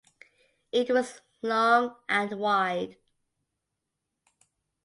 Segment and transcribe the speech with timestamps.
[0.71, 2.97] It was long and wide.